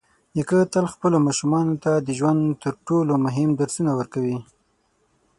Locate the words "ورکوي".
3.99-4.37